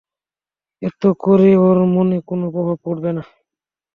এতে 0.81 1.09
করে 1.23 1.49
ওর 1.65 1.77
মনে 1.93 2.17
কোনো 2.29 2.45
প্রভাব 2.53 2.77
পড়বে 2.85 3.11
না। 3.17 3.23